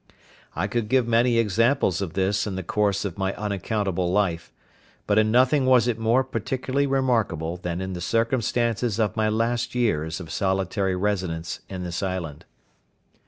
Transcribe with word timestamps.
I 0.55 0.65
could 0.65 0.89
give 0.89 1.07
many 1.07 1.37
examples 1.37 2.01
of 2.01 2.13
this 2.13 2.47
in 2.47 2.55
the 2.55 2.63
course 2.63 3.05
of 3.05 3.19
my 3.19 3.35
unaccountable 3.35 4.11
life; 4.11 4.51
but 5.05 5.19
in 5.19 5.29
nothing 5.29 5.67
was 5.67 5.87
it 5.87 5.99
more 5.99 6.23
particularly 6.23 6.87
remarkable 6.87 7.55
than 7.57 7.79
in 7.81 7.93
the 7.93 8.01
circumstances 8.01 8.97
of 8.99 9.15
my 9.15 9.29
last 9.29 9.75
years 9.75 10.19
of 10.19 10.31
solitary 10.31 10.95
residence 10.95 11.59
in 11.69 11.83
this 11.83 12.01
island. 12.01 12.45